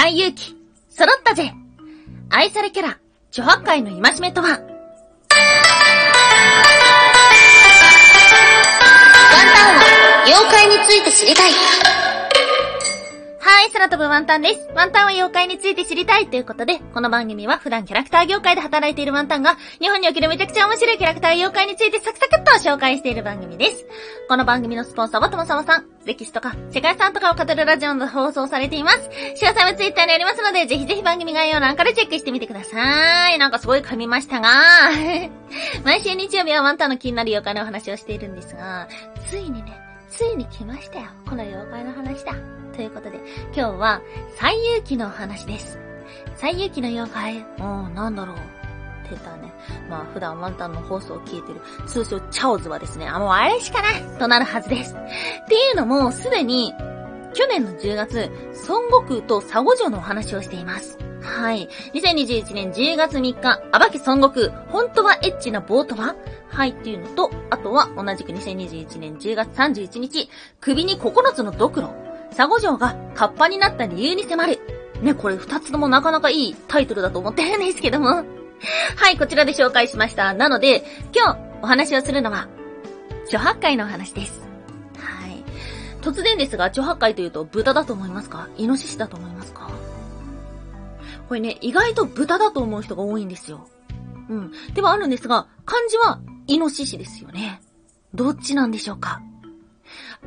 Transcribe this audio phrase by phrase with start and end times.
[0.00, 0.54] 最勇気、
[0.90, 1.52] 揃ったぜ
[2.30, 3.00] 愛されキャラ、
[3.32, 4.64] 諸八海の戒めとはワンタ
[9.66, 11.50] ンは、妖怪について知りたい。
[13.58, 14.70] はい、空飛ぶワンタンです。
[14.76, 23.84] ワンタンは妖怪について知りたいということで、この番組は普段キャラクター業界で働いているワンタンが、日本におけるめちゃくちゃ面白いキャラクター妖怪についてサクサクっと紹介している番組です。
[24.28, 29.10] この番組のスポンサーはともさまさん、歴史とか世界遺産とかを語るラジオで放送されています。
[29.42, 33.38] 詳細はツイッターにありますので、ぜひぜひ番組概要欄からチェックしてみてください。
[33.38, 34.52] なんかすごい噛みましたが、
[35.84, 38.86] 毎週日曜日はワンタンの気になる妖怪のお話をしているんですが、
[39.28, 39.76] ついにね、
[40.10, 41.06] ついに来ましたよ。
[41.28, 42.34] この妖怪の話だ。
[42.78, 44.02] ということで、今日は、
[44.36, 45.80] 最勇気の話です。
[46.36, 48.36] 最勇気の妖怪、うん、なんだろう？
[48.36, 48.44] って
[49.10, 49.52] 言ったね、
[49.90, 54.94] まあ普段ワンタンの放送を聞いてる通称チャオズはですね、あ、もうあれしかないとなるはずです。
[54.94, 54.96] っ
[55.48, 56.72] ていうのも、すでに、
[57.34, 58.30] 去年の10月、
[58.68, 60.98] 孫悟空と佐護城のお話をしています。
[61.20, 61.68] はい。
[61.94, 66.14] 2021年10月3日、暴き孫悟空、本当はエッチなボートは？
[66.48, 71.92] はいっていうのと、あとは同じく2021年10月31日、首に9つのドクロ、
[72.30, 74.60] 佐護城がカッパになった理由に迫る。
[75.02, 78.24] ね、これ二つともなかなかいいタイトルだと思ってるんですけども。
[78.96, 80.34] はい、こちらで紹介しました。
[80.34, 82.48] なので、今日お話をするのは、
[83.28, 84.40] 諸八海のお話です。
[84.98, 85.44] はい。
[86.02, 88.48] 突然ですが、諸八海というと豚だと思いますか？
[88.56, 89.70] イノシシだと思いますか？
[91.28, 93.68] これね、意外と豚だと思う人が多いんですよ。
[94.28, 94.52] うん。
[94.74, 97.60] ではあるんですが、漢字はイノシシですよね。
[98.14, 99.20] どっちなんでしょうか？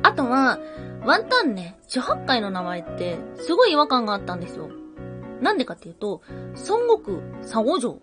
[0.02, 0.58] あとは、
[1.04, 4.70] ワンタンね、四八海の名前って、すごい違和感があったんですよ。
[5.40, 6.22] なんでかっていうと、
[6.68, 7.98] 孫悟空、佐護城、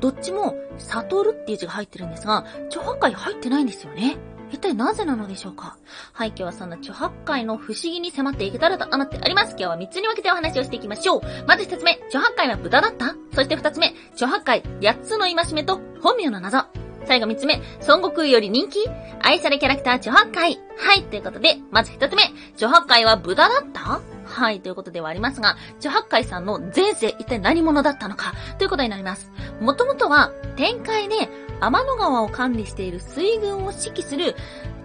[0.00, 4.16] どっちも、悟るっていう字が入ってるんですが、超八海入ってないんですよね。
[4.50, 5.78] 一体なぜなのでしょうか？
[6.12, 9.50] はい、今日はそんな超八海の不思議に迫っていけたらと思っております。
[9.50, 11.22] 今日は3つに分けてお話をしていきましょう。
[11.48, 16.83] まず1つ目、超八海は豚だったそして2つ目、超八海8つの戒めと本名の謎。
[17.06, 18.78] 最後3つ目、孫悟空より人気
[19.20, 20.58] 愛されキャラクター、チョハッカイ。
[20.76, 22.22] はい、ということで、まず1つ目、
[22.56, 24.00] チョハッカイは豚だった？
[24.24, 29.30] はい、ということではありますが、チョハッカイさんの前世一体何者だったのか、ということになります。
[29.60, 31.28] もともとは、天界で
[31.60, 34.34] 天の川を管理している水軍を指揮する、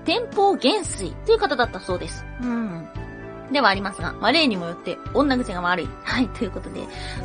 [0.06, 2.26] 天保元帥という方だったそうです。
[2.42, 2.88] うん。
[3.52, 5.90] ではありますが、まあ、例にもよって女癖が悪い。
[6.04, 6.82] はい、ということで、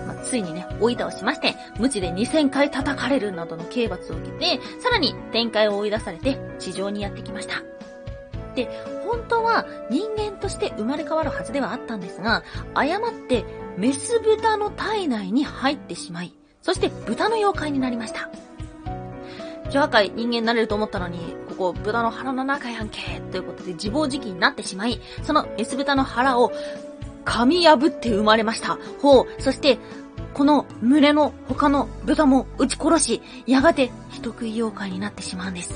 [0.06, 7.62] まあ、ついにね、追い倒しまして、無知で2000回叩かれるなどの刑罰を受けて、さらに展開を追い出されて、地上にやってきました。
[8.54, 8.68] で、
[9.06, 12.42] 本当は人間として生まれ変わるはずではあったんですが、
[12.74, 13.44] 誤って
[13.76, 18.30] メス豚の体内に入ってしまい、そして豚の妖怪になりました。
[19.70, 26.52] ジョア界人間になれると思ったのに、ここ豚の腹の中やんけ、ということで自暴自棄になってしまい、そのメス豚の腹を
[27.24, 28.78] 噛み破って生まれました。
[29.00, 29.78] ほう、そして、
[30.34, 35.72] この群れの他の豚も撃ち殺し、やがて人食い妖怪になってしまうんです。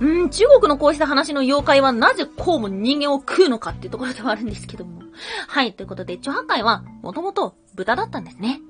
[0.00, 5.02] うん、中国のこうした話の妖怪はなぜこうも人間を食うのかっていうところではあるんですけども。
[5.48, 8.60] はい、ということで、チョハカイはもともと豚だったんですね。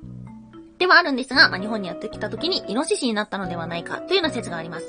[0.83, 4.85] ではあるんですが、まあ、日本にやってきた時にイノシシになったのではないかというような説があります。
[4.85, 4.89] っ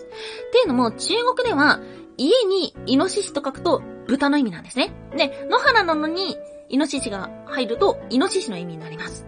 [0.52, 1.80] ていうのも、中国では、
[2.18, 4.92] 家にイノシシと書くと豚の意味なんですね。
[5.16, 6.36] で、野原なのに
[6.70, 9.28] イノシシが入るとイノシシの意味になります。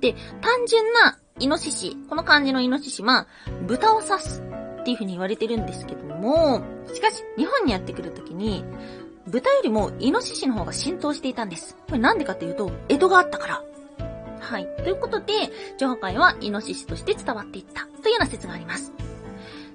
[0.00, 0.12] で、
[0.42, 3.26] 単純なイノシシ、この漢字のイノシシは、
[3.66, 4.42] 豚を指す
[4.80, 6.60] っていう風に言われてるんですけども、
[6.92, 8.62] しかし、日本にやってくる時に、
[9.28, 11.74] 豚よりもイノシシの方が浸透していたんです。
[11.86, 13.64] これなんでかっていうと、江戸があったから。
[14.52, 14.68] はい。
[14.76, 15.32] ということで、
[15.78, 18.92] 上海はイノシシとして伝わっていったというような説があります。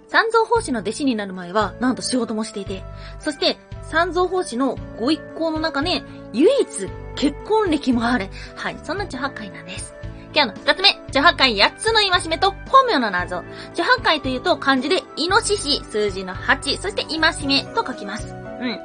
[0.07, 2.83] 三蔵法師の弟子になる前は、なんと仕事もしていて、
[3.19, 6.67] そして、三蔵法師のご一行の中で、唯一
[7.15, 8.29] 結婚歴もある。
[8.55, 9.95] はい、そんな女八海なんです。
[10.35, 13.43] 今日の二つ目、女八海八つの戒めと本名の謎。
[13.73, 18.36] 女八海というと漢字で、イノシシ、数字の八、そして戒めと書きます。
[18.59, 18.79] うん。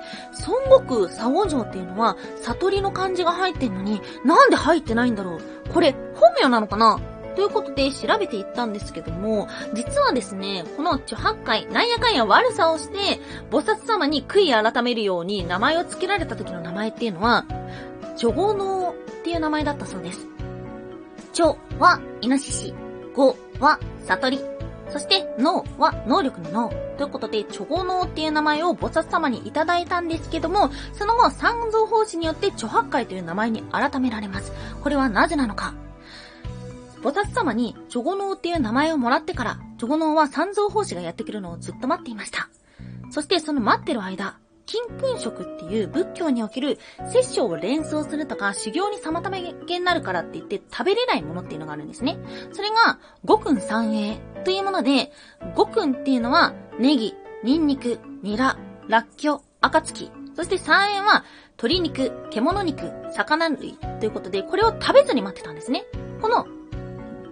[0.47, 5.41] 孫悟空、佐護城っていうのは、悟りの漢字が入ってんのに、なんで入ってないんだろう？
[5.73, 7.01] これ、本名なのかな？
[7.35, 13.21] ということで調べていったんですけども、実はですね、この著八海、なんやかんや悪さをして、
[13.51, 17.47] 菩薩様に悔い改めるように名前を付けられた時の名前っていうのは、
[18.17, 20.27] チョゴノウっていう名前だったそうです。
[21.33, 22.75] チョはイノシシ、
[23.15, 24.41] ゴは悟り、
[24.93, 26.69] そして、脳は能力の脳。
[26.99, 34.53] ということで、チョゴ脳っていう名前を菩薩様にいただいたんですけども、その後、三蔵法師によって著白海という名前に改められます。
[34.83, 35.75] これはなぜなのか
[37.03, 42.49] 菩薩様にチョゴ脳っていう名前をもらってから、チョゴ脳は三蔵法師がやってくるのをずっと待っていました。
[43.11, 44.37] そしてその待ってる間、
[44.73, 46.79] 金君食っていう仏教における
[47.13, 49.31] 殺生を連想するとか修行に妨
[49.67, 52.17] げになるからって言って食べれないものっていうのがあるんですね。
[52.53, 55.13] それが五訓三栄というもので、
[55.55, 57.15] 五訓っていうのはネギ、
[57.45, 58.57] ニンニク、ニラ、
[58.89, 60.11] ラッキョ、暁。
[60.35, 61.25] そして三栄は
[61.59, 65.85] 鶏肉、獣肉、魚類ということで、これを食べずに待ってたんですね。
[66.23, 66.47] この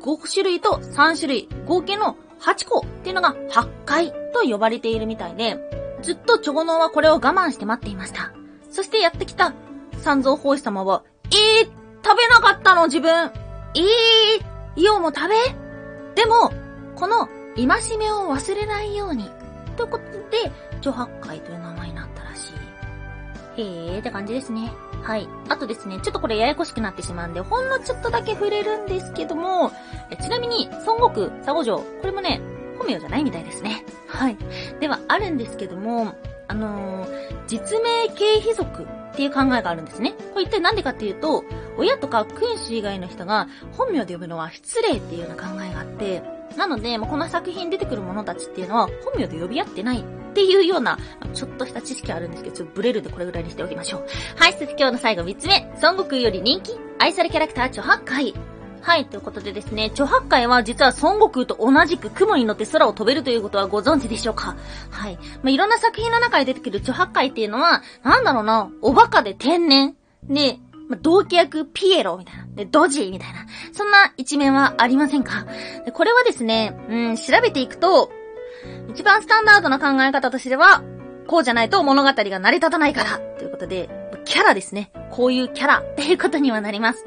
[0.03, 8.33] 5種類と3種類、合計の8個っていうのが8回と呼ばれているみたいで、ずっと長老はこれを我慢して待っていました。
[8.71, 9.53] そしてやってきた
[9.99, 11.71] 三蔵法師様は、えー、
[12.05, 13.11] 食べなかったの自分。
[13.13, 15.35] えー、イオも食べ？
[16.15, 16.53] でも、
[16.97, 19.31] この戒めを忘れないように。
[19.77, 23.61] ということで、女八海という名前になったらしい。
[23.61, 24.73] へーって感じですね。
[25.03, 25.29] はい。
[25.49, 29.73] あとですね、ちょっとこれややこしくなってしまうんで、ほんのちょっとだけ触れるんですけども、
[30.21, 32.41] ちなみに、孫悟空、佐護城、これもね、
[32.81, 33.85] 本名じゃないみたいですね。
[34.09, 34.37] はい。
[34.81, 36.15] では、あるんですけども、
[36.49, 40.15] あのー、実名経費族っていう考えがあるんですね。
[40.33, 41.45] これ一体なんでかっていうと、
[41.77, 46.23] 親とか君主以外の人が本名で呼ぶのは失礼っていうような考えがあって、
[46.57, 50.99] なので、まこの作品出てくる者たちっていうのは本名で呼び合ってないっていうような、
[51.35, 54.07] ちょっとした知識あるんですけど、ちょっとブレるんでこれぐらいにしておきましょう。
[54.37, 55.71] はい、そして今日の最後3つ目。
[55.83, 58.35] 孫悟空より人気愛されキャラクター、チョハッカイ。
[58.83, 64.57] はい、ということでですね、チョハッカイは実は孫悟空と同じく雲に乗って空を飛べるということはご存知でしょうか？
[64.91, 65.17] はい。
[65.17, 69.95] まあ、いろんな作品の中で出てくるチョハッカイっていうのは、なんだろうな、おバカで天然。
[70.25, 72.47] で、まあ、同期役ピエロみたいな。
[72.55, 73.47] で、ドジーみたいな。
[73.73, 75.47] そんな一面はありませんか？
[75.85, 78.11] でこれはですね、うん、調べていくと、
[78.89, 80.83] 一番スタンダードな考え方としては、
[81.27, 83.89] こうじゃないと物語が成り立たないからということで、
[84.25, 84.91] キャラですね。
[85.11, 87.07] こういうキャラっていうことにはなります。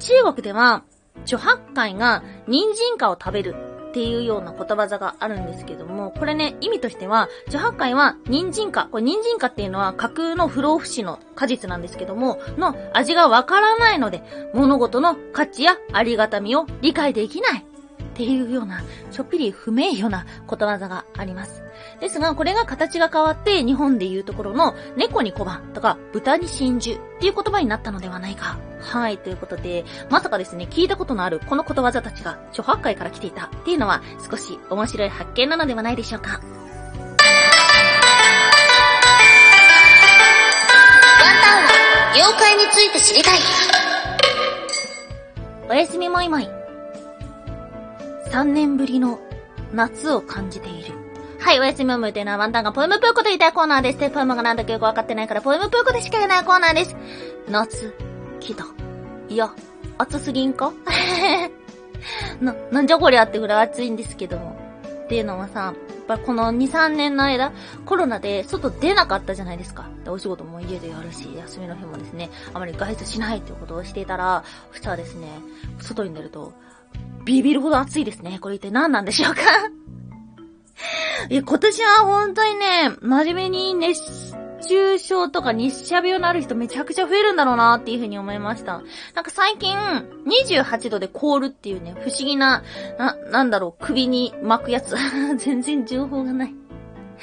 [0.00, 0.82] 中国では、
[1.26, 3.54] 諸八海が人参花を食べる
[3.90, 14.22] っていうようなことわざがあるんですけども、これね、意味としては、諸八海は人参果、これ人参果っていうのは架空の不老不死の果実なんですけども、の味がわからないので、
[14.54, 17.69] 物事の価値やありがたみを理解できない。
[18.20, 21.62] っていうような、ちょっぴり不名誉なことわざがあります。
[22.00, 28.58] ですが、これが形が変わって、日本で言うところの、猫に小判とか、豚に真珠っていう言葉になったのではないか。
[28.82, 36.32] はい、ということで、まさかですね、聞いたことのあるこのことわざたちが、諸八海から来ていたっていうのは、少し面白い発見なのではないでしょうか。
[36.32, 36.40] ワン
[41.42, 43.38] タンは、妖怪について知りたい。
[45.70, 46.59] おやすみもいもい。
[48.30, 49.18] 3年ぶりの
[49.72, 50.94] 夏を感じている。
[51.40, 53.98] はい、おやすみおむというのはワンタンがポエムプーコと言いたいコーナーです。
[53.98, 56.96] で、ポエムがなんだかよくわかってないからポエムプーコでしか言えないコーナーです。
[57.48, 57.92] 夏、
[58.38, 58.64] 来た。
[59.28, 59.50] いや、
[59.98, 60.72] 暑すぎんか？
[62.40, 64.56] な、なんじゃこりゃってぐらい暑いんですけども。
[65.04, 65.74] っていうのはさ、やっ
[66.06, 67.52] ぱこの2、3年の間、
[67.84, 69.88] コロナで外出なかったじゃないですか。
[70.06, 75.26] お仕事も家でやるし、休みの日もですね、あまり外出しないっていうことをしていたら、そしたらですね、
[75.80, 76.52] 外に出ると、
[77.24, 78.38] ビビるほど暑いですね。
[78.40, 79.40] これ一体何なんでしょうか？
[81.28, 84.00] いや、今年は本当にね、真面目に熱
[84.66, 88.82] 中症とか日射病のある人めちゃくちゃ増えるんだろうなっていうふうに思いました。
[89.14, 92.62] なんか最近、28度で凍るっていうね、不思議な、
[92.98, 94.96] な、なんだろう、首に巻くやつ。
[95.36, 96.54] 全然情報がない。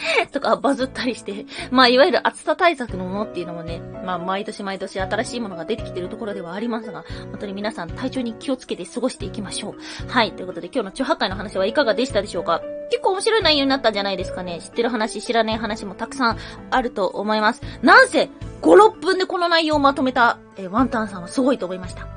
[0.32, 10.12] とかバズったりして、まあいわゆる暑さ対策のものっていうのもね、まあ毎年毎年新しいものが出てきてるところではありますが、本当に皆さん体調に気をつけて過ごしていきましょう。
[10.12, 12.62] はい、ということで今日の超破壊の話はいかがでしたでしょうか？
[12.90, 14.60] 結構面白い内容になったんじゃないですかね。
[14.62, 16.38] 知ってる話、知らない話もたくさん
[16.72, 17.62] あると思います。
[17.82, 18.30] なんせ、
[18.62, 22.08] 5、6分でこの内容をまとめた、えワンタンさんはすごいと思いました。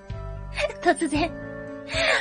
[0.82, 1.47] 突然。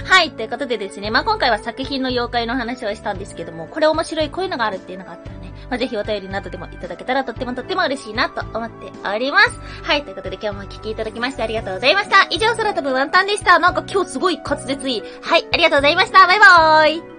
[0.06, 9.60] はい、ということでですね、まあ、今回は作品の妖怪の話をしたんですけども、これ面白い、こういうのがあるっていうのがあったらね、まあ、ぜひお便りなどでもいただけたらとってもとっても嬉しいなと思っております。
[9.84, 12.28] はい、ということで今日もお聴きいただきましてありがとうございました。
[12.30, 13.60] 以上、空飛ぶワンタンでした。
[13.60, 15.04] なんか今日すごい滑舌いい。
[15.22, 16.28] はい、ありがとうございました。
[16.28, 17.17] バイバーイ